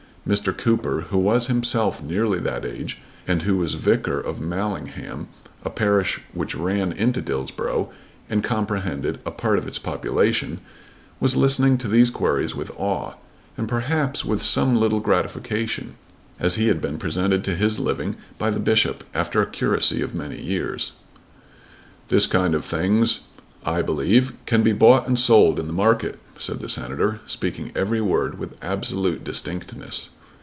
Mr. 0.27 0.55
Cooper, 0.55 1.07
who 1.09 1.17
was 1.17 1.47
himself 1.47 2.01
nearly 2.03 2.37
that 2.41 2.63
age 2.63 2.99
and 3.27 3.41
who 3.41 3.57
was 3.57 3.73
vicar 3.73 4.21
of 4.21 4.39
Mallingham, 4.39 5.27
a 5.65 5.69
parish 5.71 6.21
which 6.31 6.53
ran 6.53 6.91
into 6.91 7.19
Dillsborough 7.23 7.91
and 8.29 8.43
comprehended 8.43 9.19
a 9.25 9.31
part 9.31 9.57
of 9.57 9.67
its 9.67 9.79
population, 9.79 10.59
was 11.19 11.35
listening 11.35 11.75
to 11.79 11.87
these 11.87 12.11
queries 12.11 12.53
with 12.53 12.69
awe, 12.77 13.13
and 13.57 13.67
perhaps 13.67 14.23
with 14.23 14.43
some 14.43 14.79
little 14.79 14.99
gratification, 14.99 15.95
as 16.39 16.53
he 16.53 16.67
had 16.67 16.79
been 16.79 16.99
presented 16.99 17.43
to 17.43 17.55
his 17.55 17.79
living 17.79 18.15
by 18.37 18.51
the 18.51 18.59
bishop 18.59 19.03
after 19.15 19.41
a 19.41 19.47
curacy 19.49 20.03
of 20.03 20.13
many 20.13 20.39
years. 20.39 20.91
"This 22.09 22.27
kind 22.27 22.53
of 22.53 22.63
things, 22.63 23.21
I 23.65 23.81
believe, 23.81 24.33
can 24.45 24.61
be 24.61 24.71
bought 24.71 25.07
and 25.07 25.19
sold 25.19 25.59
in 25.59 25.65
the 25.67 25.73
market," 25.73 26.19
said 26.39 26.59
the 26.61 26.67
Senator, 26.69 27.19
speaking 27.27 27.71
every 27.75 28.01
word 28.01 28.39
with 28.39 28.57
absolute 28.63 29.23
distinctness. 29.23 30.09